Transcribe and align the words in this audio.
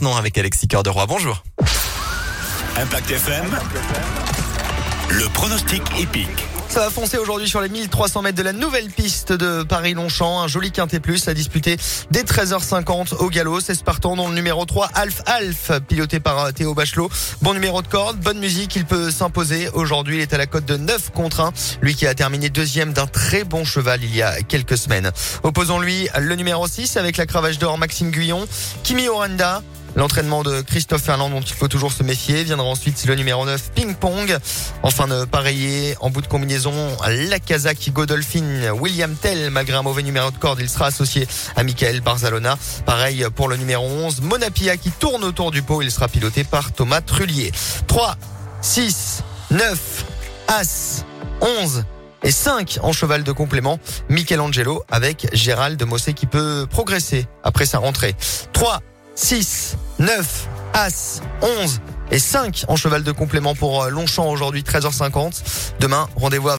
maintenant 0.00 0.16
avec 0.16 0.38
Alexis 0.38 0.66
Cœur 0.66 0.82
de 0.82 0.88
Roi. 0.88 1.04
Bonjour. 1.04 1.42
Impact 2.76 3.10
FM, 3.10 3.44
le 5.10 5.28
pronostic 5.28 5.82
épique. 5.98 6.46
Ça 6.70 6.80
va 6.80 6.90
foncer 6.90 7.18
aujourd'hui 7.18 7.48
sur 7.48 7.60
les 7.60 7.68
1300 7.68 8.22
mètres 8.22 8.38
de 8.38 8.44
la 8.44 8.52
nouvelle 8.52 8.88
piste 8.90 9.32
de 9.32 9.64
Paris-Longchamp. 9.64 10.40
Un 10.40 10.46
joli 10.46 10.70
quintet 10.70 11.00
plus 11.00 11.26
à 11.26 11.34
disputer 11.34 11.76
dès 12.12 12.22
13h50 12.22 13.16
au 13.16 13.28
galop. 13.28 13.60
C'est 13.60 13.74
Spartan 13.74 14.14
dans 14.14 14.28
le 14.28 14.34
numéro 14.34 14.64
3, 14.64 14.88
Alf 14.94 15.20
Alf, 15.26 15.72
piloté 15.88 16.20
par 16.20 16.38
euh, 16.38 16.52
Théo 16.52 16.72
Bachelot. 16.72 17.10
Bon 17.42 17.54
numéro 17.54 17.82
de 17.82 17.88
corde, 17.88 18.18
bonne 18.18 18.38
musique, 18.38 18.76
il 18.76 18.86
peut 18.86 19.10
s'imposer. 19.10 19.68
Aujourd'hui, 19.70 20.18
il 20.18 20.20
est 20.20 20.32
à 20.32 20.38
la 20.38 20.46
cote 20.46 20.64
de 20.64 20.76
9 20.76 21.10
contre 21.10 21.40
1. 21.40 21.52
Lui 21.82 21.96
qui 21.96 22.06
a 22.06 22.14
terminé 22.14 22.48
deuxième 22.48 22.92
d'un 22.92 23.08
très 23.08 23.42
bon 23.42 23.64
cheval 23.64 24.04
il 24.04 24.14
y 24.14 24.22
a 24.22 24.40
quelques 24.42 24.78
semaines. 24.78 25.10
Opposons-lui 25.42 26.08
le 26.20 26.36
numéro 26.36 26.68
6 26.68 26.96
avec 26.96 27.16
la 27.16 27.26
cravache 27.26 27.58
d'or 27.58 27.78
Maxime 27.78 28.12
Guyon, 28.12 28.46
Kimi 28.84 29.08
Oranda, 29.08 29.62
L'entraînement 29.96 30.42
de 30.42 30.60
Christophe 30.60 31.02
Ferland 31.02 31.30
dont 31.30 31.40
il 31.40 31.52
faut 31.52 31.68
toujours 31.68 31.92
se 31.92 32.02
méfier. 32.02 32.44
Viendra 32.44 32.66
ensuite 32.66 33.04
le 33.06 33.14
numéro 33.14 33.44
9 33.44 33.72
Ping 33.74 33.94
Pong. 33.94 34.36
Enfin 34.82 35.08
de 35.08 35.26
en 36.00 36.10
bout 36.10 36.22
de 36.22 36.26
combinaison 36.26 36.72
la 37.08 37.38
Kazakh 37.38 37.90
Godolphin 37.92 38.70
William 38.72 39.14
Tell. 39.14 39.50
Malgré 39.50 39.76
un 39.76 39.82
mauvais 39.82 40.02
numéro 40.02 40.30
de 40.30 40.36
corde, 40.36 40.60
il 40.60 40.68
sera 40.68 40.86
associé 40.86 41.26
à 41.56 41.64
Michael 41.64 42.00
Barzalona. 42.00 42.56
Pareil 42.86 43.26
pour 43.34 43.48
le 43.48 43.56
numéro 43.56 43.84
11 43.84 44.20
Monapia 44.22 44.76
qui 44.76 44.90
tourne 44.90 45.24
autour 45.24 45.50
du 45.50 45.62
pot. 45.62 45.82
Il 45.82 45.90
sera 45.90 46.08
piloté 46.08 46.44
par 46.44 46.72
Thomas 46.72 47.00
Trullier. 47.00 47.52
3, 47.86 48.16
6, 48.62 49.22
9, 49.50 50.04
As, 50.48 51.04
11 51.40 51.84
et 52.22 52.30
5 52.30 52.78
en 52.82 52.92
cheval 52.92 53.24
de 53.24 53.32
complément. 53.32 53.78
Michelangelo 54.08 54.84
avec 54.90 55.28
Gérald 55.32 55.82
Mossé 55.84 56.12
qui 56.12 56.26
peut 56.26 56.66
progresser 56.68 57.26
après 57.42 57.66
sa 57.66 57.78
rentrée. 57.78 58.14
3, 58.52 58.80
6, 59.22 59.76
9, 59.98 60.48
As, 60.72 61.20
11 61.42 61.80
et 62.10 62.18
5 62.18 62.64
en 62.68 62.76
cheval 62.76 63.02
de 63.02 63.12
complément 63.12 63.54
pour 63.54 63.84
euh, 63.84 63.90
Longchamp 63.90 64.30
aujourd'hui 64.30 64.62
13h50. 64.62 65.42
Demain, 65.78 66.08
rendez-vous 66.16 66.48
à 66.48 66.48